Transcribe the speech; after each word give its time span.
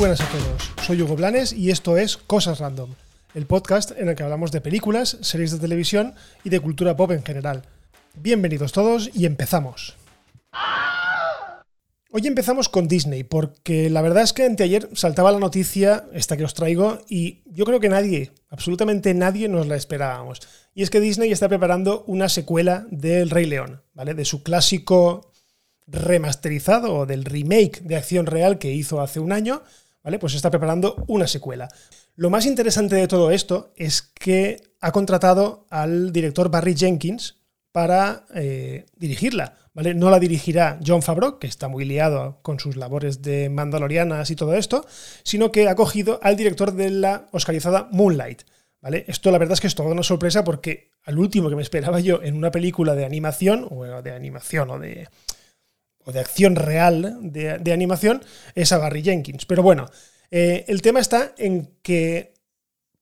buenas 0.00 0.22
a 0.22 0.28
todos, 0.30 0.86
soy 0.86 1.02
Hugo 1.02 1.14
Blanes 1.14 1.52
y 1.52 1.70
esto 1.70 1.98
es 1.98 2.16
Cosas 2.16 2.58
Random, 2.58 2.88
el 3.34 3.44
podcast 3.44 3.90
en 3.98 4.08
el 4.08 4.16
que 4.16 4.22
hablamos 4.22 4.50
de 4.50 4.62
películas, 4.62 5.18
series 5.20 5.50
de 5.50 5.58
televisión 5.58 6.14
y 6.42 6.48
de 6.48 6.58
cultura 6.58 6.96
pop 6.96 7.10
en 7.10 7.22
general. 7.22 7.64
Bienvenidos 8.14 8.72
todos 8.72 9.10
y 9.12 9.26
empezamos. 9.26 9.96
Hoy 12.12 12.26
empezamos 12.26 12.70
con 12.70 12.88
Disney, 12.88 13.24
porque 13.24 13.90
la 13.90 14.00
verdad 14.00 14.22
es 14.22 14.32
que 14.32 14.46
anteayer 14.46 14.88
saltaba 14.94 15.32
la 15.32 15.38
noticia, 15.38 16.06
esta 16.14 16.38
que 16.38 16.44
os 16.44 16.54
traigo, 16.54 17.02
y 17.10 17.42
yo 17.44 17.66
creo 17.66 17.78
que 17.78 17.90
nadie, 17.90 18.32
absolutamente 18.48 19.12
nadie 19.12 19.50
nos 19.50 19.66
la 19.66 19.76
esperábamos. 19.76 20.40
Y 20.74 20.82
es 20.82 20.88
que 20.88 21.00
Disney 21.00 21.30
está 21.30 21.46
preparando 21.46 22.04
una 22.06 22.30
secuela 22.30 22.86
del 22.90 23.28
Rey 23.28 23.44
León, 23.44 23.82
¿vale? 23.92 24.14
De 24.14 24.24
su 24.24 24.42
clásico 24.42 25.30
remasterizado 25.86 26.94
o 26.94 27.04
del 27.04 27.26
remake 27.26 27.82
de 27.82 27.96
acción 27.96 28.24
real 28.24 28.58
que 28.58 28.72
hizo 28.72 29.02
hace 29.02 29.20
un 29.20 29.32
año, 29.32 29.62
¿vale? 30.02 30.18
Pues 30.18 30.34
está 30.34 30.50
preparando 30.50 31.04
una 31.06 31.26
secuela. 31.26 31.68
Lo 32.16 32.30
más 32.30 32.46
interesante 32.46 32.96
de 32.96 33.08
todo 33.08 33.30
esto 33.30 33.72
es 33.76 34.02
que 34.02 34.62
ha 34.80 34.92
contratado 34.92 35.66
al 35.70 36.12
director 36.12 36.50
Barry 36.50 36.74
Jenkins 36.76 37.36
para 37.72 38.26
eh, 38.34 38.86
dirigirla. 38.96 39.54
¿vale? 39.74 39.94
No 39.94 40.10
la 40.10 40.18
dirigirá 40.18 40.78
John 40.84 41.02
Favreau, 41.02 41.38
que 41.38 41.46
está 41.46 41.68
muy 41.68 41.84
liado 41.84 42.40
con 42.42 42.58
sus 42.58 42.76
labores 42.76 43.22
de 43.22 43.48
Mandalorianas 43.48 44.30
y 44.30 44.36
todo 44.36 44.54
esto, 44.54 44.84
sino 45.22 45.52
que 45.52 45.68
ha 45.68 45.74
cogido 45.74 46.18
al 46.22 46.36
director 46.36 46.72
de 46.72 46.90
la 46.90 47.26
oscarizada 47.32 47.88
Moonlight. 47.92 48.42
¿vale? 48.80 49.04
Esto 49.06 49.30
la 49.30 49.38
verdad 49.38 49.54
es 49.54 49.60
que 49.60 49.66
es 49.66 49.74
toda 49.74 49.90
una 49.90 50.02
sorpresa 50.02 50.44
porque 50.44 50.90
al 51.04 51.18
último 51.18 51.48
que 51.48 51.56
me 51.56 51.62
esperaba 51.62 52.00
yo 52.00 52.22
en 52.22 52.36
una 52.36 52.50
película 52.50 52.94
de 52.94 53.04
animación, 53.04 53.66
o 53.70 53.84
de 53.84 54.12
animación 54.12 54.70
o 54.70 54.78
de, 54.78 55.08
o 56.04 56.12
de 56.12 56.20
acción 56.20 56.56
real 56.56 57.18
de, 57.20 57.72
animación, 57.72 58.22
es 58.54 58.72
a 58.72 58.78
Barry 58.78 59.02
Jenkins. 59.02 59.46
Pero 59.46 59.62
bueno, 59.62 59.88
eh, 60.30 60.64
el 60.68 60.82
tema 60.82 61.00
está 61.00 61.34
en 61.38 61.76
que 61.82 62.34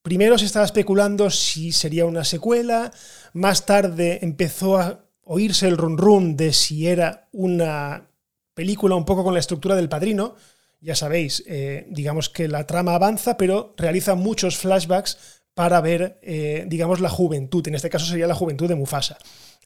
primero 0.02 0.38
se 0.38 0.46
estaba 0.46 0.64
especulando 0.64 1.30
si 1.30 1.72
sería 1.72 2.06
una 2.06 2.24
secuela, 2.24 2.92
más 3.32 3.66
tarde 3.66 4.20
empezó 4.22 4.78
a 4.78 5.04
oírse 5.22 5.68
el 5.68 5.76
run 5.76 5.98
run 5.98 6.36
de 6.36 6.52
si 6.52 6.86
era 6.88 7.28
una 7.32 8.08
película 8.54 8.94
un 8.96 9.04
poco 9.04 9.22
con 9.22 9.34
la 9.34 9.40
estructura 9.40 9.76
del 9.76 9.88
padrino. 9.88 10.34
Ya 10.80 10.94
sabéis, 10.94 11.44
eh, 11.46 11.86
digamos 11.90 12.28
que 12.28 12.48
la 12.48 12.66
trama 12.66 12.94
avanza, 12.94 13.36
pero 13.36 13.74
realiza 13.76 14.14
muchos 14.14 14.56
flashbacks 14.56 15.38
para 15.54 15.80
ver, 15.80 16.18
eh, 16.22 16.64
digamos, 16.68 17.00
la 17.00 17.08
juventud. 17.08 17.66
En 17.66 17.74
este 17.74 17.90
caso 17.90 18.06
sería 18.06 18.26
la 18.26 18.34
juventud 18.34 18.68
de 18.68 18.76
Mufasa. 18.76 19.18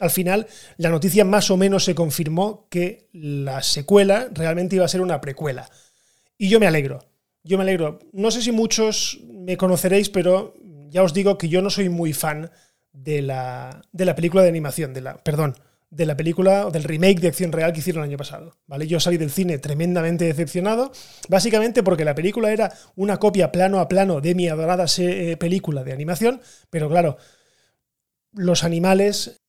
Al 0.02 0.10
final, 0.10 0.48
la 0.78 0.90
noticia 0.90 1.24
más 1.24 1.48
o 1.52 1.56
menos 1.56 1.84
se 1.84 1.94
confirmó 1.94 2.66
que 2.68 3.08
la 3.12 3.62
secuela 3.62 4.26
realmente 4.32 4.74
iba 4.74 4.84
a 4.84 4.88
ser 4.88 5.00
una 5.00 5.20
precuela. 5.20 5.70
Y 6.36 6.48
yo 6.48 6.58
me 6.58 6.66
alegro. 6.66 7.06
Yo 7.44 7.56
me 7.56 7.62
alegro. 7.62 8.00
No 8.12 8.32
sé 8.32 8.42
si 8.42 8.50
muchos 8.50 9.20
me 9.30 9.56
conoceréis, 9.56 10.08
pero 10.08 10.54
ya 10.88 11.04
os 11.04 11.14
digo 11.14 11.38
que 11.38 11.48
yo 11.48 11.62
no 11.62 11.70
soy 11.70 11.88
muy 11.88 12.12
fan 12.14 12.50
de 12.92 13.22
la, 13.22 13.80
de 13.92 14.04
la 14.04 14.16
película 14.16 14.42
de 14.42 14.48
animación, 14.48 14.92
de 14.92 15.02
la, 15.02 15.18
perdón, 15.18 15.54
de 15.88 16.04
la 16.04 16.16
película, 16.16 16.68
del 16.68 16.82
remake 16.82 17.20
de 17.20 17.28
acción 17.28 17.52
real 17.52 17.72
que 17.72 17.78
hicieron 17.78 18.02
el 18.02 18.08
año 18.08 18.18
pasado. 18.18 18.56
¿vale? 18.66 18.88
Yo 18.88 18.98
salí 18.98 19.18
del 19.18 19.30
cine 19.30 19.58
tremendamente 19.58 20.24
decepcionado, 20.24 20.90
básicamente 21.28 21.84
porque 21.84 22.04
la 22.04 22.16
película 22.16 22.50
era 22.50 22.72
una 22.96 23.18
copia 23.18 23.52
plano 23.52 23.78
a 23.78 23.86
plano 23.86 24.20
de 24.20 24.34
mi 24.34 24.48
adorada 24.48 24.86
eh, 24.98 25.36
película 25.36 25.84
de 25.84 25.92
animación, 25.92 26.40
pero 26.70 26.88
claro, 26.88 27.18
los 28.32 28.64
animales 28.64 29.41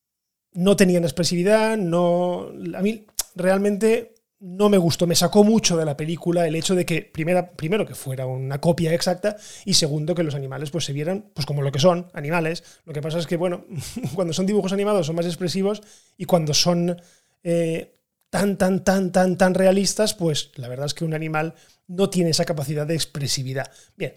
no 0.54 0.76
tenían 0.76 1.04
expresividad, 1.04 1.78
no... 1.78 2.52
A 2.76 2.82
mí 2.82 3.06
realmente 3.36 4.14
no 4.40 4.68
me 4.68 4.78
gustó, 4.78 5.08
me 5.08 5.16
sacó 5.16 5.46
mucho 5.46 5.78
de 5.78 5.86
la 5.86 5.96
película 5.96 6.46
el 6.46 6.56
hecho 6.56 6.76
de 6.76 6.86
que, 6.86 7.02
primera, 7.02 7.52
primero, 7.52 7.86
que 7.86 7.96
fuera 7.96 8.26
una 8.26 8.60
copia 8.60 8.94
exacta 8.94 9.38
y 9.64 9.74
segundo, 9.76 10.14
que 10.14 10.24
los 10.24 10.36
animales 10.36 10.70
pues 10.70 10.84
se 10.84 10.92
vieran 10.92 11.32
pues 11.34 11.46
como 11.46 11.62
lo 11.62 11.72
que 11.72 11.80
son, 11.80 12.08
animales. 12.14 12.64
Lo 12.86 12.92
que 12.92 13.02
pasa 13.02 13.20
es 13.20 13.26
que, 13.26 13.38
bueno, 13.38 13.66
cuando 14.16 14.34
son 14.34 14.46
dibujos 14.46 14.74
animados 14.74 15.08
son 15.08 15.16
más 15.16 15.26
expresivos 15.26 15.82
y 16.18 16.26
cuando 16.26 16.54
son 16.54 17.02
eh, 17.42 17.96
tan, 18.30 18.58
tan, 18.58 18.84
tan, 18.84 19.14
tan, 19.14 19.38
tan 19.38 19.54
realistas, 19.54 20.14
pues 20.14 20.52
la 20.56 20.68
verdad 20.68 20.88
es 20.88 20.94
que 20.94 21.06
un 21.06 21.14
animal 21.14 21.56
no 21.88 22.10
tiene 22.10 22.32
esa 22.32 22.44
capacidad 22.44 22.86
de 22.86 22.96
expresividad. 22.96 23.72
Bien, 23.96 24.14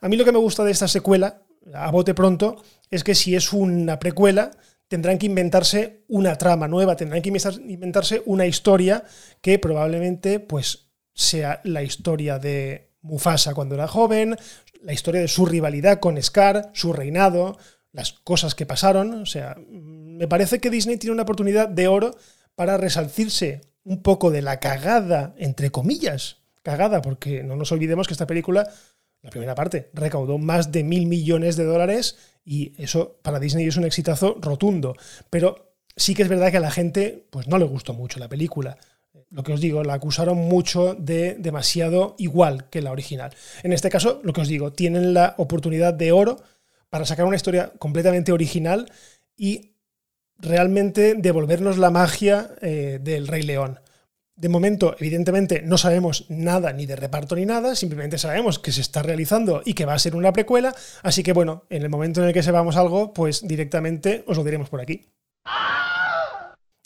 a 0.00 0.08
mí 0.08 0.16
lo 0.16 0.24
que 0.24 0.32
me 0.32 0.38
gusta 0.38 0.64
de 0.64 0.72
esta 0.72 0.88
secuela, 0.88 1.42
a 1.72 1.90
bote 1.92 2.14
pronto, 2.14 2.64
es 2.90 3.04
que 3.04 3.14
si 3.14 3.36
es 3.36 3.52
una 3.52 4.00
precuela, 4.00 4.50
tendrán 4.88 5.18
que 5.18 5.26
inventarse 5.26 6.04
una 6.08 6.36
trama 6.36 6.66
nueva, 6.66 6.96
tendrán 6.96 7.22
que 7.22 7.28
inventarse 7.28 8.22
una 8.26 8.46
historia 8.46 9.04
que 9.40 9.58
probablemente 9.58 10.40
pues, 10.40 10.90
sea 11.14 11.60
la 11.64 11.82
historia 11.82 12.38
de 12.38 12.90
Mufasa 13.02 13.54
cuando 13.54 13.74
era 13.74 13.86
joven, 13.86 14.36
la 14.82 14.92
historia 14.92 15.20
de 15.20 15.28
su 15.28 15.46
rivalidad 15.46 16.00
con 16.00 16.20
Scar, 16.22 16.70
su 16.72 16.92
reinado, 16.92 17.58
las 17.92 18.12
cosas 18.12 18.54
que 18.54 18.66
pasaron. 18.66 19.22
O 19.22 19.26
sea, 19.26 19.56
me 19.68 20.28
parece 20.28 20.60
que 20.60 20.70
Disney 20.70 20.96
tiene 20.96 21.14
una 21.14 21.22
oportunidad 21.22 21.68
de 21.68 21.88
oro 21.88 22.16
para 22.54 22.76
resalcirse 22.76 23.60
un 23.84 24.02
poco 24.02 24.30
de 24.30 24.42
la 24.42 24.60
cagada, 24.60 25.34
entre 25.38 25.70
comillas, 25.70 26.38
cagada, 26.62 27.02
porque 27.02 27.42
no 27.42 27.56
nos 27.56 27.72
olvidemos 27.72 28.06
que 28.06 28.14
esta 28.14 28.26
película, 28.26 28.68
la 29.28 29.30
primera 29.30 29.54
parte, 29.54 29.90
recaudó 29.92 30.38
más 30.38 30.72
de 30.72 30.82
mil 30.82 31.06
millones 31.06 31.56
de 31.56 31.64
dólares 31.64 32.16
y 32.46 32.72
eso 32.82 33.18
para 33.20 33.38
Disney 33.38 33.66
es 33.66 33.76
un 33.76 33.84
exitazo 33.84 34.38
rotundo. 34.40 34.96
Pero 35.28 35.74
sí 35.96 36.14
que 36.14 36.22
es 36.22 36.30
verdad 36.30 36.50
que 36.50 36.56
a 36.56 36.60
la 36.60 36.70
gente 36.70 37.26
pues, 37.30 37.46
no 37.46 37.58
le 37.58 37.66
gustó 37.66 37.92
mucho 37.92 38.18
la 38.18 38.28
película. 38.28 38.78
Lo 39.30 39.42
que 39.42 39.52
os 39.52 39.60
digo, 39.60 39.84
la 39.84 39.92
acusaron 39.92 40.38
mucho 40.38 40.94
de 40.94 41.34
demasiado 41.34 42.14
igual 42.16 42.70
que 42.70 42.80
la 42.80 42.90
original. 42.90 43.34
En 43.62 43.74
este 43.74 43.90
caso, 43.90 44.22
lo 44.24 44.32
que 44.32 44.40
os 44.40 44.48
digo, 44.48 44.72
tienen 44.72 45.12
la 45.12 45.34
oportunidad 45.36 45.92
de 45.92 46.10
oro 46.12 46.38
para 46.88 47.04
sacar 47.04 47.26
una 47.26 47.36
historia 47.36 47.70
completamente 47.78 48.32
original 48.32 48.90
y 49.36 49.74
realmente 50.38 51.16
devolvernos 51.16 51.76
la 51.76 51.90
magia 51.90 52.52
eh, 52.62 52.98
del 53.02 53.28
Rey 53.28 53.42
León. 53.42 53.78
De 54.38 54.48
momento, 54.48 54.94
evidentemente, 55.00 55.62
no 55.62 55.78
sabemos 55.78 56.26
nada 56.28 56.72
ni 56.72 56.86
de 56.86 56.94
reparto 56.94 57.34
ni 57.34 57.44
nada, 57.44 57.74
simplemente 57.74 58.18
sabemos 58.18 58.60
que 58.60 58.70
se 58.70 58.80
está 58.80 59.02
realizando 59.02 59.62
y 59.64 59.74
que 59.74 59.84
va 59.84 59.94
a 59.94 59.98
ser 59.98 60.14
una 60.14 60.32
precuela, 60.32 60.72
así 61.02 61.24
que 61.24 61.32
bueno, 61.32 61.64
en 61.70 61.82
el 61.82 61.88
momento 61.88 62.22
en 62.22 62.28
el 62.28 62.32
que 62.32 62.44
sepamos 62.44 62.76
algo, 62.76 63.12
pues 63.12 63.48
directamente 63.48 64.22
os 64.28 64.36
lo 64.36 64.44
diremos 64.44 64.68
por 64.68 64.80
aquí. 64.80 65.08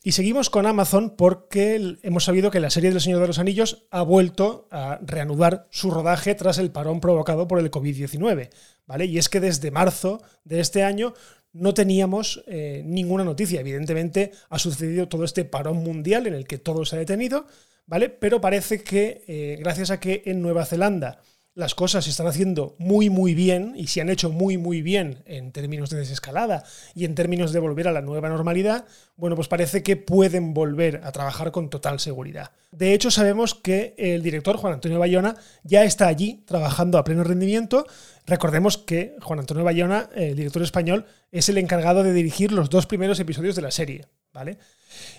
Y 0.02 0.12
seguimos 0.12 0.48
con 0.48 0.64
Amazon 0.64 1.14
porque 1.14 1.98
hemos 2.02 2.24
sabido 2.24 2.50
que 2.50 2.58
la 2.58 2.70
serie 2.70 2.90
del 2.90 3.02
Señor 3.02 3.20
de 3.20 3.26
los 3.26 3.38
Anillos 3.38 3.86
ha 3.90 4.02
vuelto 4.02 4.66
a 4.70 4.98
reanudar 5.02 5.68
su 5.70 5.90
rodaje 5.90 6.34
tras 6.34 6.56
el 6.56 6.72
parón 6.72 7.00
provocado 7.00 7.46
por 7.46 7.58
el 7.58 7.70
COVID-19, 7.70 8.48
¿vale? 8.86 9.04
Y 9.04 9.18
es 9.18 9.28
que 9.28 9.40
desde 9.40 9.70
marzo 9.70 10.22
de 10.44 10.60
este 10.60 10.84
año 10.84 11.12
no 11.52 11.74
teníamos 11.74 12.42
eh, 12.46 12.82
ninguna 12.84 13.24
noticia. 13.24 13.60
Evidentemente 13.60 14.32
ha 14.48 14.58
sucedido 14.58 15.08
todo 15.08 15.24
este 15.24 15.44
parón 15.44 15.78
mundial 15.78 16.26
en 16.26 16.34
el 16.34 16.46
que 16.46 16.58
todo 16.58 16.84
se 16.84 16.96
ha 16.96 16.98
detenido, 16.98 17.46
¿vale? 17.86 18.08
Pero 18.08 18.40
parece 18.40 18.82
que 18.82 19.24
eh, 19.26 19.56
gracias 19.60 19.90
a 19.90 20.00
que 20.00 20.22
en 20.26 20.42
Nueva 20.42 20.64
Zelanda 20.64 21.22
las 21.54 21.74
cosas 21.74 22.04
se 22.04 22.10
están 22.10 22.26
haciendo 22.26 22.74
muy 22.78 23.10
muy 23.10 23.34
bien 23.34 23.74
y 23.76 23.88
se 23.88 24.00
han 24.00 24.08
hecho 24.08 24.30
muy 24.30 24.56
muy 24.56 24.80
bien 24.80 25.22
en 25.26 25.52
términos 25.52 25.90
de 25.90 25.98
desescalada 25.98 26.64
y 26.94 27.04
en 27.04 27.14
términos 27.14 27.52
de 27.52 27.58
volver 27.58 27.88
a 27.88 27.92
la 27.92 28.00
nueva 28.00 28.30
normalidad, 28.30 28.86
bueno, 29.16 29.36
pues 29.36 29.48
parece 29.48 29.82
que 29.82 29.96
pueden 29.96 30.54
volver 30.54 31.02
a 31.04 31.12
trabajar 31.12 31.52
con 31.52 31.68
total 31.68 32.00
seguridad. 32.00 32.52
De 32.70 32.94
hecho, 32.94 33.10
sabemos 33.10 33.54
que 33.54 33.94
el 33.98 34.22
director 34.22 34.56
Juan 34.56 34.74
Antonio 34.74 34.98
Bayona 34.98 35.36
ya 35.62 35.84
está 35.84 36.06
allí 36.06 36.42
trabajando 36.46 36.96
a 36.96 37.04
pleno 37.04 37.22
rendimiento. 37.22 37.86
Recordemos 38.26 38.78
que 38.78 39.16
Juan 39.20 39.40
Antonio 39.40 39.64
Bayona, 39.64 40.08
el 40.14 40.36
director 40.36 40.62
español, 40.62 41.04
es 41.30 41.48
el 41.48 41.58
encargado 41.58 42.02
de 42.02 42.14
dirigir 42.14 42.52
los 42.52 42.70
dos 42.70 42.86
primeros 42.86 43.20
episodios 43.20 43.56
de 43.56 43.62
la 43.62 43.70
serie, 43.70 44.06
¿vale? 44.32 44.58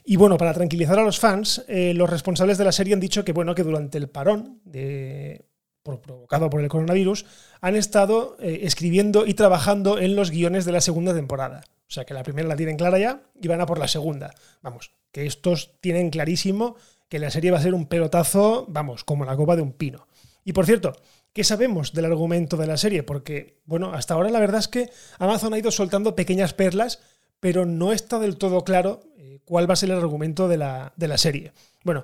Y 0.03 0.15
bueno, 0.15 0.37
para 0.37 0.53
tranquilizar 0.53 0.97
a 0.97 1.03
los 1.03 1.19
fans, 1.19 1.63
eh, 1.67 1.93
los 1.93 2.09
responsables 2.09 2.57
de 2.57 2.65
la 2.65 2.71
serie 2.71 2.93
han 2.93 2.99
dicho 2.99 3.23
que 3.23 3.33
bueno, 3.33 3.53
que 3.53 3.63
durante 3.63 3.97
el 3.97 4.09
parón 4.09 4.61
de 4.65 5.45
provocado 5.83 6.49
por 6.49 6.61
el 6.61 6.69
coronavirus, 6.69 7.25
han 7.61 7.75
estado 7.75 8.37
eh, 8.39 8.61
escribiendo 8.63 9.25
y 9.25 9.33
trabajando 9.33 9.99
en 9.99 10.15
los 10.15 10.31
guiones 10.31 10.65
de 10.65 10.71
la 10.71 10.81
segunda 10.81 11.13
temporada. 11.13 11.63
O 11.87 11.91
sea 11.93 12.05
que 12.05 12.13
la 12.13 12.23
primera 12.23 12.47
la 12.47 12.55
tienen 12.55 12.77
clara 12.77 12.97
ya 12.97 13.21
y 13.39 13.47
van 13.47 13.61
a 13.61 13.65
por 13.65 13.77
la 13.77 13.87
segunda. 13.87 14.33
Vamos, 14.61 14.91
que 15.11 15.25
estos 15.25 15.71
tienen 15.81 16.09
clarísimo 16.09 16.75
que 17.09 17.19
la 17.19 17.29
serie 17.29 17.51
va 17.51 17.59
a 17.59 17.61
ser 17.61 17.75
un 17.75 17.85
pelotazo, 17.85 18.65
vamos, 18.67 19.03
como 19.03 19.25
la 19.25 19.35
copa 19.35 19.55
de 19.55 19.61
un 19.61 19.73
pino. 19.73 20.07
Y 20.43 20.53
por 20.53 20.65
cierto, 20.65 20.93
¿qué 21.31 21.43
sabemos 21.43 21.93
del 21.93 22.05
argumento 22.05 22.57
de 22.57 22.65
la 22.65 22.77
serie? 22.77 23.03
Porque, 23.03 23.59
bueno, 23.65 23.93
hasta 23.93 24.15
ahora 24.15 24.29
la 24.29 24.39
verdad 24.39 24.59
es 24.59 24.67
que 24.67 24.89
Amazon 25.19 25.53
ha 25.53 25.59
ido 25.59 25.69
soltando 25.69 26.15
pequeñas 26.15 26.53
perlas, 26.53 26.99
pero 27.39 27.65
no 27.65 27.93
está 27.93 28.17
del 28.19 28.37
todo 28.37 28.63
claro 28.63 29.01
eh, 29.17 29.39
cuál 29.45 29.69
va 29.69 29.73
a 29.73 29.77
ser 29.77 29.91
el 29.91 29.97
argumento 29.97 30.47
de 30.47 30.57
la, 30.57 30.93
de 30.95 31.07
la 31.07 31.17
serie. 31.17 31.51
Bueno, 31.83 32.01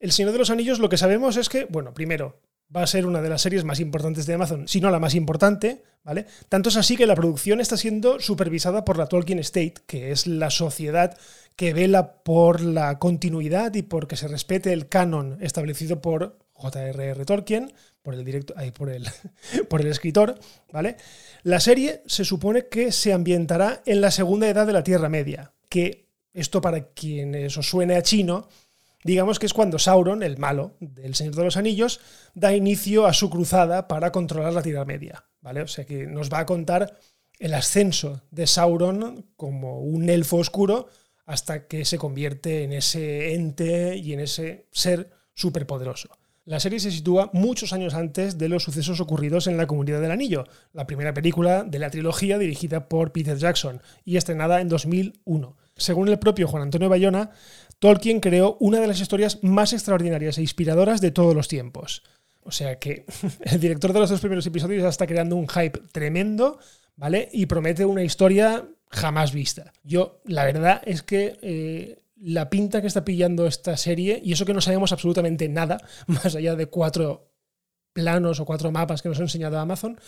El 0.00 0.12
Señor 0.12 0.32
de 0.32 0.38
los 0.38 0.50
Anillos 0.50 0.80
lo 0.80 0.90
que 0.90 0.98
sabemos 0.98 1.38
es 1.38 1.48
que, 1.48 1.64
bueno, 1.64 1.94
primero, 1.94 2.40
va 2.74 2.82
a 2.82 2.86
ser 2.86 3.06
una 3.06 3.22
de 3.22 3.28
las 3.28 3.42
series 3.42 3.64
más 3.64 3.80
importantes 3.80 4.26
de 4.26 4.34
Amazon, 4.34 4.66
si 4.66 4.80
no 4.80 4.90
la 4.90 4.98
más 4.98 5.14
importante, 5.14 5.82
¿vale? 6.02 6.26
Tanto 6.48 6.68
es 6.70 6.76
así 6.76 6.96
que 6.96 7.06
la 7.06 7.14
producción 7.14 7.60
está 7.60 7.76
siendo 7.76 8.20
supervisada 8.20 8.84
por 8.84 8.98
la 8.98 9.06
Tolkien 9.06 9.38
State, 9.38 9.74
que 9.86 10.10
es 10.10 10.26
la 10.26 10.50
sociedad 10.50 11.16
que 11.56 11.72
vela 11.72 12.22
por 12.22 12.60
la 12.60 12.98
continuidad 12.98 13.74
y 13.74 13.82
por 13.82 14.08
que 14.08 14.16
se 14.16 14.28
respete 14.28 14.72
el 14.72 14.88
canon 14.88 15.38
establecido 15.40 16.00
por 16.00 16.38
J.R.R. 16.52 17.24
Tolkien, 17.24 17.72
por 18.02 18.14
el, 18.14 18.24
directo, 18.24 18.54
por, 18.74 18.90
el, 18.90 19.06
por 19.68 19.80
el 19.80 19.86
escritor, 19.86 20.38
¿vale? 20.72 20.96
La 21.42 21.60
serie 21.60 22.02
se 22.06 22.24
supone 22.24 22.66
que 22.68 22.90
se 22.92 23.12
ambientará 23.12 23.82
en 23.86 24.00
la 24.00 24.10
segunda 24.10 24.48
edad 24.48 24.66
de 24.66 24.72
la 24.72 24.84
Tierra 24.84 25.08
Media, 25.08 25.52
que 25.68 26.08
esto 26.32 26.60
para 26.60 26.88
quienes 26.88 27.56
os 27.56 27.68
suene 27.68 27.94
a 27.94 28.02
chino, 28.02 28.48
digamos 29.04 29.38
que 29.38 29.46
es 29.46 29.54
cuando 29.54 29.78
Sauron, 29.78 30.22
el 30.22 30.38
malo 30.38 30.76
del 30.80 31.14
Señor 31.14 31.36
de 31.36 31.44
los 31.44 31.56
Anillos, 31.56 32.00
da 32.34 32.54
inicio 32.54 33.06
a 33.06 33.12
su 33.12 33.30
cruzada 33.30 33.86
para 33.86 34.10
controlar 34.10 34.52
la 34.52 34.62
Tierra 34.62 34.84
Media, 34.84 35.24
¿vale? 35.40 35.62
O 35.62 35.68
sea 35.68 35.84
que 35.84 36.06
nos 36.06 36.32
va 36.32 36.40
a 36.40 36.46
contar 36.46 36.98
el 37.38 37.54
ascenso 37.54 38.22
de 38.30 38.46
Sauron 38.46 39.26
como 39.36 39.80
un 39.80 40.08
elfo 40.08 40.38
oscuro 40.38 40.88
hasta 41.26 41.66
que 41.66 41.84
se 41.84 41.98
convierte 41.98 42.64
en 42.64 42.72
ese 42.72 43.34
ente 43.34 43.96
y 43.96 44.12
en 44.12 44.20
ese 44.20 44.66
ser 44.72 45.10
superpoderoso. 45.34 46.08
La 46.46 46.60
serie 46.60 46.78
se 46.78 46.90
sitúa 46.90 47.30
muchos 47.32 47.72
años 47.72 47.94
antes 47.94 48.36
de 48.36 48.50
los 48.50 48.64
sucesos 48.64 49.00
ocurridos 49.00 49.46
en 49.46 49.56
la 49.56 49.66
Comunidad 49.66 50.02
del 50.02 50.10
Anillo, 50.10 50.44
la 50.74 50.86
primera 50.86 51.14
película 51.14 51.64
de 51.64 51.78
la 51.78 51.88
trilogía 51.88 52.38
dirigida 52.38 52.86
por 52.86 53.12
Peter 53.12 53.38
Jackson 53.38 53.80
y 54.04 54.18
estrenada 54.18 54.60
en 54.60 54.68
2001. 54.68 55.56
Según 55.76 56.08
el 56.08 56.18
propio 56.18 56.46
Juan 56.46 56.64
Antonio 56.64 56.90
Bayona, 56.90 57.30
Tolkien 57.84 58.20
creó 58.20 58.56
una 58.60 58.80
de 58.80 58.86
las 58.86 58.98
historias 58.98 59.40
más 59.42 59.74
extraordinarias 59.74 60.38
e 60.38 60.40
inspiradoras 60.40 61.02
de 61.02 61.10
todos 61.10 61.34
los 61.34 61.48
tiempos. 61.48 62.02
O 62.40 62.50
sea 62.50 62.78
que 62.78 63.04
el 63.44 63.60
director 63.60 63.92
de 63.92 64.00
los 64.00 64.08
dos 64.08 64.20
primeros 64.20 64.46
episodios 64.46 64.82
está 64.88 65.06
creando 65.06 65.36
un 65.36 65.46
hype 65.46 65.82
tremendo, 65.92 66.58
¿vale? 66.96 67.28
Y 67.30 67.44
promete 67.44 67.84
una 67.84 68.02
historia 68.02 68.66
jamás 68.88 69.34
vista. 69.34 69.74
Yo, 69.82 70.22
la 70.24 70.46
verdad 70.46 70.80
es 70.86 71.02
que 71.02 71.38
eh, 71.42 71.98
la 72.16 72.48
pinta 72.48 72.80
que 72.80 72.86
está 72.86 73.04
pillando 73.04 73.46
esta 73.46 73.76
serie, 73.76 74.18
y 74.24 74.32
eso 74.32 74.46
que 74.46 74.54
no 74.54 74.62
sabemos 74.62 74.92
absolutamente 74.92 75.46
nada, 75.50 75.76
más 76.06 76.34
allá 76.34 76.56
de 76.56 76.64
cuatro 76.64 77.32
planos 77.92 78.40
o 78.40 78.46
cuatro 78.46 78.72
mapas 78.72 79.02
que 79.02 79.10
nos 79.10 79.18
ha 79.18 79.24
enseñado 79.24 79.58
Amazon, 79.58 80.00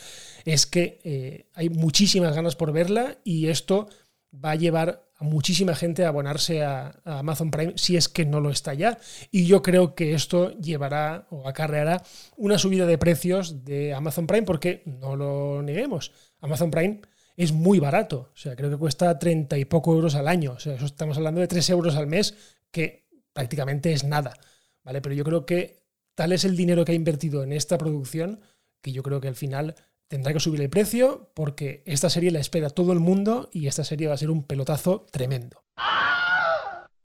es 0.47 0.65
que 0.65 0.99
eh, 1.05 1.51
hay 1.53 1.69
muchísimas 1.69 2.35
ganas 2.35 2.57
por 2.57 2.73
verla 2.73 3.19
y 3.23 3.49
esto 3.49 3.87
va 4.33 4.53
a 4.53 4.57
llevar 4.57 5.06
a 5.17 5.25
muchísima 5.25 5.75
gente 5.75 6.05
abonarse 6.05 6.63
a, 6.63 7.01
Amazon 7.05 7.51
Prime 7.51 7.73
si 7.77 7.97
es 7.97 8.09
que 8.09 8.27
no 8.27 8.41
lo 8.41 8.51
está 8.51 8.75
ya. 8.75 8.99
Y 9.31 9.47
yo 9.47 9.63
creo 9.63 9.95
que 9.95 10.15
esto 10.15 10.53
llevará 10.59 11.27
o 11.31 11.49
acarreará 11.49 12.03
una 12.37 12.59
subida 12.59 12.87
de 12.87 12.99
precios 12.99 13.65
de 13.65 13.95
Amazon 13.95 14.27
Prime 14.27 14.43
porque 14.43 14.83
no 14.85 15.17
lo 15.17 15.63
neguemos. 15.63 16.13
Amazon 16.41 16.71
Prime 16.71 17.01
es 17.37 17.53
muy 17.53 17.79
barato. 17.79 18.31
O 18.33 18.37
sea, 18.37 18.57
creo 18.57 18.71
que 18.71 18.77
cuesta 18.77 19.19
30 19.19 19.57
y 19.59 19.65
poco 19.65 19.95
euros 19.95 20.15
al 20.15 20.29
año. 20.29 20.53
O 20.53 20.59
sea, 20.59 20.75
eso 20.75 20.87
estamos 20.87 21.17
hablando 21.17 21.41
de 21.41 21.49
3 21.49 21.71
euros 21.71 21.97
al 21.97 22.07
mes, 22.07 22.35
que 22.71 23.09
prácticamente 23.33 23.93
es 23.93 24.05
nada. 24.05 24.35
¿Vale? 24.83 25.01
Pero 25.01 25.15
yo 25.15 25.25
creo 25.25 25.47
que 25.47 25.83
tal 26.15 26.33
es 26.33 26.45
el 26.45 26.57
dinero 26.57 26.85
que 26.85 26.93
ha 26.93 26.95
invertido 26.95 27.43
en 27.43 27.53
esta 27.53 27.79
producción 27.79 28.41
que 28.83 28.93
yo 28.93 29.03
creo 29.03 29.21
que 29.21 29.29
al 29.29 29.35
final 29.35 29.75
tendrá 30.09 30.33
que 30.33 30.41
subir 30.41 30.61
el 30.61 30.71
precio 30.71 31.31
porque 31.35 31.83
esta 31.87 32.11
serie 32.11 32.31
la 32.31 32.41
espera 32.41 32.71
todo 32.71 32.93
el 32.93 33.01
mundo 33.01 33.49
y 33.53 33.67
esta 33.67 33.85
serie 33.85 34.09
va 34.09 34.15
a 34.15 34.19
ser 34.19 34.31
un 34.31 34.45
pelotazo 34.45 35.07
tremendo. 35.11 35.63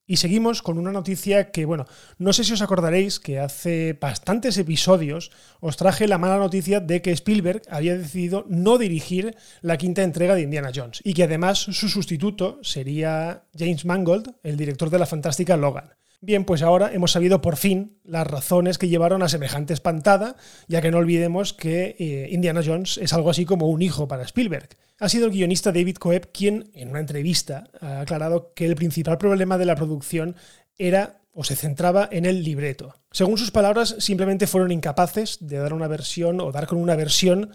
Y 0.04 0.16
seguimos 0.16 0.62
con 0.62 0.78
una 0.78 0.90
noticia 0.90 1.52
que, 1.52 1.64
bueno, 1.64 1.86
no 2.18 2.32
sé 2.32 2.42
si 2.42 2.52
os 2.52 2.60
acordaréis 2.60 3.20
que 3.20 3.38
hace 3.38 3.96
bastantes 3.98 4.58
episodios 4.58 5.30
os 5.60 5.76
traje 5.76 6.08
la 6.08 6.18
mala 6.18 6.38
noticia 6.38 6.80
de 6.80 7.00
que 7.00 7.12
Spielberg 7.12 7.62
había 7.70 7.96
decidido 7.96 8.44
no 8.48 8.78
dirigir 8.78 9.36
la 9.60 9.78
quinta 9.78 10.02
entrega 10.02 10.34
de 10.34 10.42
Indiana 10.42 10.72
Jones 10.74 11.00
y 11.04 11.14
que 11.14 11.22
además 11.22 11.58
su 11.58 11.88
sustituto 11.88 12.58
sería 12.62 13.44
James 13.56 13.84
Mangold, 13.84 14.34
el 14.42 14.56
director 14.56 14.90
de 14.90 14.98
la 14.98 15.06
fantástica 15.06 15.56
Logan. 15.56 15.94
Bien, 16.24 16.44
pues 16.44 16.62
ahora 16.62 16.92
hemos 16.92 17.10
sabido 17.10 17.40
por 17.40 17.56
fin 17.56 17.98
las 18.04 18.24
razones 18.24 18.78
que 18.78 18.88
llevaron 18.88 19.24
a 19.24 19.28
semejante 19.28 19.74
espantada, 19.74 20.36
ya 20.68 20.80
que 20.80 20.92
no 20.92 20.98
olvidemos 20.98 21.52
que 21.52 21.96
eh, 21.98 22.28
Indiana 22.30 22.62
Jones 22.64 22.96
es 22.98 23.12
algo 23.12 23.28
así 23.28 23.44
como 23.44 23.66
un 23.66 23.82
hijo 23.82 24.06
para 24.06 24.22
Spielberg. 24.22 24.68
Ha 25.00 25.08
sido 25.08 25.26
el 25.26 25.32
guionista 25.32 25.72
David 25.72 25.96
Coeb 25.96 26.30
quien, 26.30 26.70
en 26.74 26.90
una 26.90 27.00
entrevista, 27.00 27.64
ha 27.80 28.02
aclarado 28.02 28.52
que 28.54 28.66
el 28.66 28.76
principal 28.76 29.18
problema 29.18 29.58
de 29.58 29.64
la 29.64 29.74
producción 29.74 30.36
era 30.78 31.22
o 31.32 31.42
se 31.42 31.56
centraba 31.56 32.08
en 32.12 32.24
el 32.24 32.44
libreto. 32.44 32.94
Según 33.10 33.36
sus 33.36 33.50
palabras, 33.50 33.96
simplemente 33.98 34.46
fueron 34.46 34.70
incapaces 34.70 35.38
de 35.40 35.58
dar 35.58 35.72
una 35.72 35.88
versión 35.88 36.40
o 36.40 36.52
dar 36.52 36.68
con 36.68 36.78
una 36.78 36.94
versión 36.94 37.50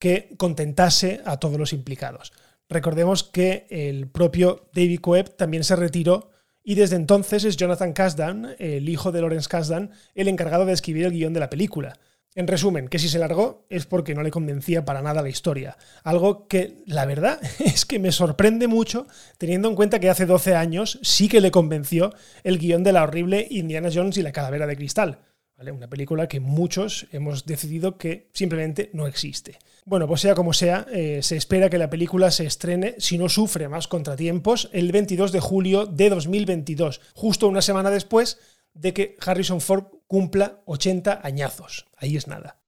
que 0.00 0.34
contentase 0.36 1.20
a 1.24 1.36
todos 1.36 1.56
los 1.56 1.72
implicados. 1.72 2.32
Recordemos 2.68 3.22
que 3.22 3.68
el 3.70 4.08
propio 4.08 4.68
David 4.74 4.98
Coeb 4.98 5.36
también 5.36 5.62
se 5.62 5.76
retiró 5.76 6.32
y 6.68 6.74
desde 6.74 6.96
entonces 6.96 7.44
es 7.44 7.56
Jonathan 7.56 7.94
Kasdan, 7.94 8.54
el 8.58 8.90
hijo 8.90 9.10
de 9.10 9.22
Lawrence 9.22 9.48
Kasdan, 9.48 9.90
el 10.14 10.28
encargado 10.28 10.66
de 10.66 10.74
escribir 10.74 11.06
el 11.06 11.12
guion 11.12 11.32
de 11.32 11.40
la 11.40 11.48
película. 11.48 11.98
En 12.34 12.46
resumen, 12.46 12.88
que 12.88 12.98
si 12.98 13.08
se 13.08 13.18
largó 13.18 13.64
es 13.70 13.86
porque 13.86 14.14
no 14.14 14.22
le 14.22 14.30
convencía 14.30 14.84
para 14.84 15.00
nada 15.00 15.22
la 15.22 15.30
historia. 15.30 15.78
Algo 16.04 16.46
que, 16.46 16.82
la 16.84 17.06
verdad, 17.06 17.40
es 17.64 17.86
que 17.86 17.98
me 17.98 18.12
sorprende 18.12 18.68
mucho, 18.68 19.06
teniendo 19.38 19.70
en 19.70 19.76
cuenta 19.76 19.98
que 19.98 20.10
hace 20.10 20.26
12 20.26 20.56
años 20.56 20.98
sí 21.00 21.26
que 21.26 21.40
le 21.40 21.50
convenció 21.50 22.12
el 22.44 22.58
guion 22.58 22.84
de 22.84 22.92
la 22.92 23.04
horrible 23.04 23.46
Indiana 23.48 23.88
Jones 23.90 24.18
y 24.18 24.22
la 24.22 24.32
calavera 24.32 24.66
de 24.66 24.76
cristal. 24.76 25.20
Una 25.60 25.88
película 25.88 26.28
que 26.28 26.38
muchos 26.38 27.08
hemos 27.10 27.44
decidido 27.44 27.98
que 27.98 28.28
simplemente 28.32 28.90
no 28.92 29.08
existe. 29.08 29.58
Bueno, 29.84 30.06
pues 30.06 30.20
sea 30.20 30.36
como 30.36 30.52
sea, 30.52 30.86
eh, 30.92 31.18
se 31.22 31.36
espera 31.36 31.68
que 31.68 31.78
la 31.78 31.90
película 31.90 32.30
se 32.30 32.46
estrene, 32.46 32.94
si 32.98 33.18
no 33.18 33.28
sufre 33.28 33.68
más 33.68 33.88
contratiempos, 33.88 34.70
el 34.72 34.92
22 34.92 35.32
de 35.32 35.40
julio 35.40 35.86
de 35.86 36.10
2022, 36.10 37.00
justo 37.12 37.48
una 37.48 37.60
semana 37.60 37.90
después 37.90 38.38
de 38.72 38.94
que 38.94 39.16
Harrison 39.24 39.60
Ford 39.60 39.86
cumpla 40.06 40.60
80 40.66 41.22
añazos. 41.24 41.86
Ahí 41.96 42.16
es 42.16 42.28
nada. 42.28 42.60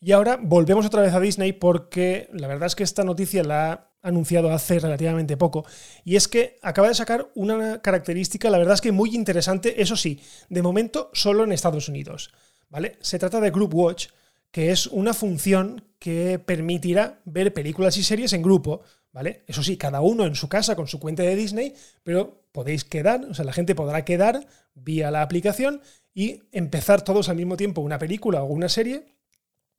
Y 0.00 0.10
ahora 0.10 0.38
volvemos 0.42 0.84
otra 0.84 1.02
vez 1.02 1.14
a 1.14 1.20
Disney 1.20 1.52
porque 1.52 2.28
la 2.32 2.48
verdad 2.48 2.66
es 2.66 2.74
que 2.74 2.82
esta 2.82 3.04
noticia 3.04 3.44
la 3.44 3.93
anunciado 4.04 4.52
hace 4.52 4.78
relativamente 4.78 5.36
poco 5.36 5.64
y 6.04 6.14
es 6.14 6.28
que 6.28 6.58
acaba 6.62 6.88
de 6.88 6.94
sacar 6.94 7.28
una 7.34 7.82
característica, 7.82 8.50
la 8.50 8.58
verdad 8.58 8.74
es 8.74 8.80
que 8.80 8.92
muy 8.92 9.14
interesante, 9.14 9.82
eso 9.82 9.96
sí, 9.96 10.20
de 10.48 10.62
momento 10.62 11.10
solo 11.12 11.42
en 11.42 11.52
Estados 11.52 11.88
Unidos, 11.88 12.30
¿vale? 12.68 12.96
Se 13.00 13.18
trata 13.18 13.40
de 13.40 13.50
Group 13.50 13.74
Watch, 13.74 14.08
que 14.52 14.70
es 14.70 14.86
una 14.86 15.14
función 15.14 15.82
que 15.98 16.38
permitirá 16.38 17.20
ver 17.24 17.52
películas 17.52 17.96
y 17.96 18.04
series 18.04 18.32
en 18.34 18.42
grupo, 18.42 18.82
¿vale? 19.10 19.42
Eso 19.46 19.62
sí, 19.62 19.76
cada 19.76 20.00
uno 20.00 20.26
en 20.26 20.34
su 20.34 20.48
casa 20.48 20.76
con 20.76 20.86
su 20.86 21.00
cuenta 21.00 21.22
de 21.22 21.34
Disney, 21.34 21.74
pero 22.02 22.44
podéis 22.52 22.84
quedar, 22.84 23.24
o 23.24 23.34
sea, 23.34 23.44
la 23.44 23.52
gente 23.52 23.74
podrá 23.74 24.04
quedar 24.04 24.46
vía 24.74 25.10
la 25.10 25.22
aplicación 25.22 25.80
y 26.14 26.42
empezar 26.52 27.02
todos 27.02 27.28
al 27.28 27.36
mismo 27.36 27.56
tiempo 27.56 27.80
una 27.80 27.98
película 27.98 28.42
o 28.42 28.46
una 28.46 28.68
serie 28.68 29.06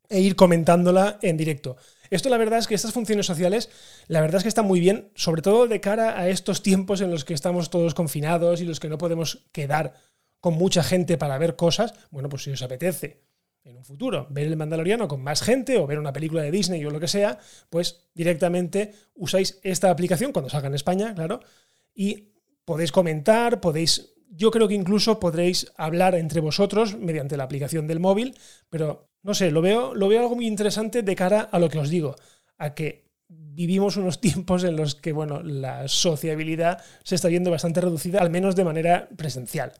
e 0.09 0.19
ir 0.19 0.35
comentándola 0.35 1.19
en 1.21 1.37
directo. 1.37 1.77
Esto 2.09 2.29
la 2.29 2.37
verdad 2.37 2.59
es 2.59 2.67
que 2.67 2.75
estas 2.75 2.93
funciones 2.93 3.25
sociales, 3.25 3.69
la 4.07 4.21
verdad 4.21 4.37
es 4.37 4.43
que 4.43 4.49
están 4.49 4.65
muy 4.65 4.79
bien, 4.79 5.11
sobre 5.15 5.41
todo 5.41 5.67
de 5.67 5.81
cara 5.81 6.19
a 6.19 6.29
estos 6.29 6.61
tiempos 6.63 7.01
en 7.01 7.11
los 7.11 7.25
que 7.25 7.33
estamos 7.33 7.69
todos 7.69 7.93
confinados 7.93 8.61
y 8.61 8.65
los 8.65 8.79
que 8.79 8.89
no 8.89 8.97
podemos 8.97 9.45
quedar 9.51 9.93
con 10.39 10.55
mucha 10.55 10.83
gente 10.83 11.17
para 11.17 11.37
ver 11.37 11.55
cosas. 11.55 11.93
Bueno, 12.11 12.29
pues 12.29 12.43
si 12.43 12.51
os 12.51 12.61
apetece 12.61 13.23
en 13.63 13.77
un 13.77 13.83
futuro 13.83 14.27
ver 14.29 14.47
el 14.47 14.57
Mandaloriano 14.57 15.07
con 15.07 15.23
más 15.23 15.41
gente 15.41 15.77
o 15.77 15.87
ver 15.87 15.99
una 15.99 16.13
película 16.13 16.43
de 16.43 16.51
Disney 16.51 16.85
o 16.85 16.91
lo 16.91 16.99
que 16.99 17.07
sea, 17.07 17.39
pues 17.69 18.07
directamente 18.13 18.93
usáis 19.15 19.59
esta 19.63 19.89
aplicación 19.89 20.31
cuando 20.31 20.49
salga 20.49 20.67
en 20.67 20.75
España, 20.75 21.15
claro, 21.15 21.39
y 21.93 22.33
podéis 22.63 22.91
comentar, 22.91 23.59
podéis 23.59 24.13
yo 24.29 24.51
creo 24.51 24.67
que 24.67 24.73
incluso 24.73 25.19
podréis 25.19 25.71
hablar 25.77 26.15
entre 26.15 26.41
vosotros 26.41 26.97
mediante 26.97 27.37
la 27.37 27.43
aplicación 27.43 27.87
del 27.87 27.99
móvil, 27.99 28.37
pero 28.69 29.09
no 29.25 29.33
sé, 29.33 29.49
lo 29.49 29.61
veo, 29.63 29.95
lo 29.95 30.07
veo 30.07 30.21
algo 30.21 30.35
muy 30.35 30.45
interesante 30.45 31.01
de 31.01 31.15
cara 31.15 31.49
a 31.51 31.57
lo 31.57 31.67
que 31.67 31.79
os 31.79 31.89
digo, 31.89 32.15
a 32.59 32.75
que 32.75 33.09
vivimos 33.27 33.97
unos 33.97 34.21
tiempos 34.25 34.63
en 34.63 34.75
los 34.75 34.93
que, 34.93 35.13
bueno, 35.13 35.41
la 35.41 35.87
sociabilidad 35.87 36.83
se 37.03 37.15
está 37.15 37.27
viendo 37.27 37.49
bastante 37.49 37.81
reducida, 37.81 38.21
al 38.21 38.29
menos 38.29 38.55
de 38.55 38.63
manera 38.63 39.09
presencial. 39.17 39.73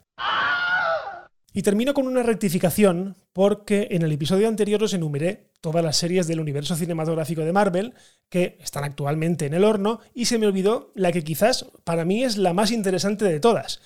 Y 1.54 1.62
termino 1.62 1.94
con 1.94 2.08
una 2.08 2.24
rectificación, 2.24 3.18
porque 3.34 3.88
en 3.92 4.02
el 4.02 4.12
episodio 4.12 4.48
anterior 4.48 4.84
os 4.84 4.96
enumeré 4.96 5.52
todas 5.62 5.86
las 5.86 5.96
series 5.96 6.25
del 6.25 6.40
universo 6.40 6.75
cinematográfico 6.75 7.42
de 7.42 7.54
Marvel 7.54 7.94
que 8.30 8.58
están 8.60 8.84
actualmente 8.84 9.46
en 9.46 9.54
el 9.54 9.64
horno, 9.64 10.00
y 10.16 10.25
se 10.25 10.40
me 10.40 10.48
olvidó 10.48 10.92
la 10.96 11.12
que 11.12 11.24
quizás 11.24 11.68
para 11.84 12.04
mí 12.04 12.24
es 12.24 12.38
la 12.38 12.54
más 12.54 12.72
interesante 12.72 13.25
de 13.25 13.40
todas. 13.40 13.80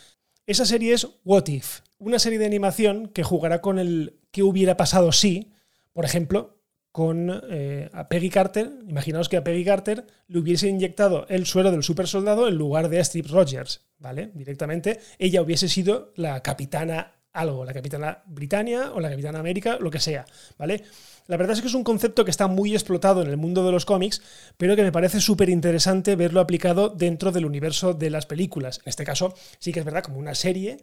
Esa 0.48 0.66
serie 0.66 0.94
es 0.94 1.06
What 1.26 1.48
If, 1.48 1.82
una 2.00 2.20
serie 2.20 2.40
de 2.40 2.46
animación 2.46 3.08
que 3.08 3.24
jugará 3.24 3.62
con 3.62 3.78
el 3.78 4.20
qué 4.32 4.44
hubiera 4.44 4.78
pasado 4.78 5.12
si, 5.12 5.54
por 5.94 6.06
ejemplo, 6.06 6.58
con 6.92 7.42
eh, 7.50 7.90
a 7.94 8.10
Peggy 8.10 8.30
Carter, 8.30 8.72
imaginaos 8.88 9.30
que 9.30 9.38
a 9.38 9.44
Peggy 9.44 9.64
Carter 9.64 10.08
le 10.28 10.40
hubiese 10.40 10.68
inyectado 10.68 11.28
el 11.30 11.46
suero 11.46 11.72
del 11.72 11.84
super 11.84 12.08
soldado 12.08 12.48
en 12.48 12.56
lugar 12.56 12.90
de 12.90 13.00
a 13.00 13.04
Steve 13.04 13.28
Rogers, 13.30 13.86
¿vale? 14.00 14.32
Directamente, 14.34 15.00
ella 15.20 15.42
hubiese 15.42 15.70
sido 15.70 16.12
la 16.16 16.42
capitana 16.42 17.14
algo, 17.32 17.64
la 17.64 17.74
capitana 17.74 18.24
Britannia 18.26 18.92
o 18.94 19.00
la 19.00 19.10
capitana 19.10 19.40
América, 19.40 19.78
lo 19.80 19.92
que 19.92 20.00
sea, 20.00 20.26
¿vale? 20.58 20.84
La 21.28 21.38
verdad 21.38 21.56
es 21.56 21.62
que 21.62 21.68
es 21.68 21.76
un 21.76 21.84
concepto 21.84 22.26
que 22.26 22.32
está 22.32 22.48
muy 22.48 22.74
explotado 22.74 23.22
en 23.22 23.30
el 23.30 23.38
mundo 23.38 23.64
de 23.64 23.72
los 23.72 23.86
cómics, 23.86 24.22
pero 24.58 24.76
que 24.76 24.82
me 24.82 24.92
parece 24.92 25.22
súper 25.22 25.50
interesante 25.50 26.16
verlo 26.16 26.40
aplicado 26.40 26.90
dentro 26.90 27.32
del 27.32 27.46
universo 27.46 27.94
de 27.94 28.10
las 28.10 28.26
películas. 28.26 28.80
En 28.84 28.90
este 28.90 29.04
caso, 29.04 29.36
sí 29.60 29.72
que 29.72 29.80
es 29.80 29.86
verdad, 29.86 30.04
como 30.04 30.18
una 30.18 30.34
serie 30.34 30.80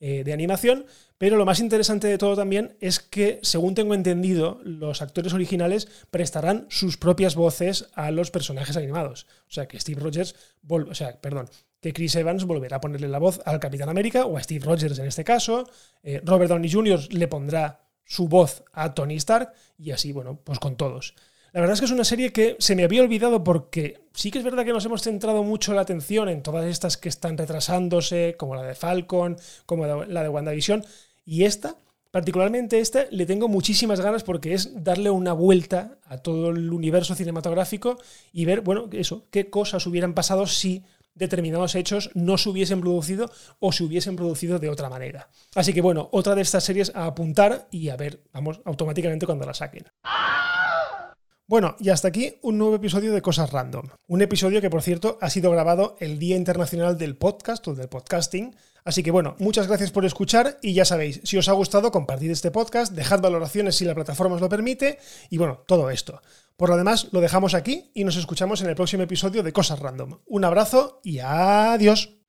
eh, 0.00 0.24
de 0.24 0.32
animación, 0.32 0.86
pero 1.18 1.36
lo 1.36 1.44
más 1.44 1.60
interesante 1.60 2.08
de 2.08 2.16
todo 2.16 2.34
también 2.34 2.76
es 2.80 3.00
que, 3.00 3.38
según 3.42 3.74
tengo 3.74 3.92
entendido, 3.92 4.58
los 4.64 5.02
actores 5.02 5.34
originales 5.34 5.88
prestarán 6.10 6.66
sus 6.70 6.96
propias 6.96 7.34
voces 7.34 7.90
a 7.92 8.10
los 8.10 8.30
personajes 8.30 8.78
animados. 8.78 9.26
O 9.46 9.52
sea, 9.52 9.68
que 9.68 9.78
Steve 9.78 10.00
Rogers, 10.00 10.34
o 10.66 10.94
sea, 10.94 11.20
perdón, 11.20 11.50
que 11.80 11.92
Chris 11.92 12.14
Evans 12.14 12.44
volverá 12.44 12.78
a 12.78 12.80
ponerle 12.80 13.08
la 13.08 13.18
voz 13.18 13.40
al 13.44 13.60
Capitán 13.60 13.90
América 13.90 14.24
o 14.24 14.38
a 14.38 14.42
Steve 14.42 14.64
Rogers 14.64 14.98
en 14.98 15.06
este 15.06 15.22
caso. 15.22 15.68
Eh, 16.02 16.22
Robert 16.24 16.48
Downey 16.50 16.70
Jr. 16.70 17.12
le 17.12 17.28
pondrá 17.28 17.80
su 18.04 18.26
voz 18.28 18.64
a 18.72 18.94
Tony 18.94 19.16
Stark 19.16 19.52
y 19.78 19.90
así, 19.90 20.12
bueno, 20.12 20.40
pues 20.42 20.58
con 20.58 20.76
todos. 20.76 21.14
La 21.52 21.60
verdad 21.60 21.74
es 21.74 21.80
que 21.80 21.86
es 21.86 21.92
una 21.92 22.04
serie 22.04 22.32
que 22.32 22.56
se 22.60 22.76
me 22.76 22.84
había 22.84 23.02
olvidado 23.02 23.42
porque 23.42 24.00
sí 24.14 24.30
que 24.30 24.38
es 24.38 24.44
verdad 24.44 24.64
que 24.64 24.72
nos 24.72 24.84
hemos 24.84 25.02
centrado 25.02 25.42
mucho 25.42 25.74
la 25.74 25.80
atención 25.80 26.28
en 26.28 26.42
todas 26.42 26.64
estas 26.66 26.96
que 26.96 27.08
están 27.08 27.36
retrasándose, 27.36 28.36
como 28.38 28.54
la 28.54 28.62
de 28.62 28.74
Falcon, 28.74 29.36
como 29.66 29.86
la 29.86 30.22
de 30.22 30.28
WandaVision, 30.28 30.84
y 31.24 31.44
esta, 31.44 31.74
particularmente 32.12 32.78
esta, 32.78 33.06
le 33.10 33.26
tengo 33.26 33.48
muchísimas 33.48 34.00
ganas 34.00 34.22
porque 34.22 34.54
es 34.54 34.84
darle 34.84 35.10
una 35.10 35.32
vuelta 35.32 35.98
a 36.06 36.18
todo 36.18 36.50
el 36.50 36.72
universo 36.72 37.16
cinematográfico 37.16 37.98
y 38.32 38.44
ver, 38.44 38.60
bueno, 38.60 38.88
eso, 38.92 39.26
qué 39.30 39.50
cosas 39.50 39.86
hubieran 39.86 40.14
pasado 40.14 40.46
si 40.46 40.84
determinados 41.14 41.74
hechos 41.74 42.10
no 42.14 42.38
se 42.38 42.48
hubiesen 42.48 42.80
producido 42.80 43.30
o 43.58 43.72
se 43.72 43.82
hubiesen 43.82 44.14
producido 44.14 44.60
de 44.60 44.68
otra 44.68 44.88
manera. 44.88 45.28
Así 45.56 45.72
que 45.72 45.80
bueno, 45.80 46.08
otra 46.12 46.36
de 46.36 46.42
estas 46.42 46.64
series 46.64 46.92
a 46.94 47.06
apuntar 47.06 47.66
y 47.72 47.88
a 47.88 47.96
ver, 47.96 48.22
vamos, 48.32 48.60
automáticamente 48.64 49.26
cuando 49.26 49.46
la 49.46 49.54
saquen. 49.54 49.86
Bueno, 51.50 51.74
y 51.80 51.88
hasta 51.88 52.06
aquí 52.06 52.36
un 52.42 52.58
nuevo 52.58 52.76
episodio 52.76 53.12
de 53.12 53.22
Cosas 53.22 53.50
Random. 53.50 53.88
Un 54.06 54.22
episodio 54.22 54.60
que, 54.60 54.70
por 54.70 54.82
cierto, 54.82 55.18
ha 55.20 55.30
sido 55.30 55.50
grabado 55.50 55.96
el 55.98 56.20
Día 56.20 56.36
Internacional 56.36 56.96
del 56.96 57.16
Podcast 57.16 57.66
o 57.66 57.74
del 57.74 57.88
Podcasting. 57.88 58.54
Así 58.84 59.02
que 59.02 59.10
bueno, 59.10 59.34
muchas 59.40 59.66
gracias 59.66 59.90
por 59.90 60.04
escuchar 60.04 60.58
y 60.62 60.74
ya 60.74 60.84
sabéis, 60.84 61.20
si 61.24 61.38
os 61.38 61.48
ha 61.48 61.52
gustado, 61.52 61.90
compartid 61.90 62.30
este 62.30 62.52
podcast, 62.52 62.92
dejad 62.92 63.20
valoraciones 63.20 63.74
si 63.74 63.84
la 63.84 63.96
plataforma 63.96 64.36
os 64.36 64.40
lo 64.40 64.48
permite 64.48 65.00
y 65.28 65.38
bueno, 65.38 65.64
todo 65.66 65.90
esto. 65.90 66.22
Por 66.56 66.68
lo 66.68 66.76
demás, 66.76 67.08
lo 67.10 67.20
dejamos 67.20 67.54
aquí 67.54 67.90
y 67.94 68.04
nos 68.04 68.14
escuchamos 68.14 68.62
en 68.62 68.68
el 68.68 68.76
próximo 68.76 69.02
episodio 69.02 69.42
de 69.42 69.52
Cosas 69.52 69.80
Random. 69.80 70.20
Un 70.26 70.44
abrazo 70.44 71.00
y 71.02 71.18
adiós. 71.18 72.19